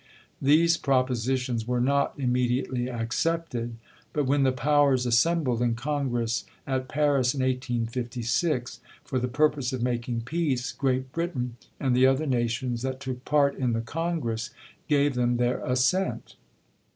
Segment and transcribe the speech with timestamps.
[0.41, 3.75] These propositions were not imme diately accepted,
[4.13, 9.83] but when the powers assembled in congress at Paris in 1856, for the purpose of
[9.83, 14.49] making peace, Great Britain and the other nations that took part in the congress
[14.87, 16.35] gave them their assent.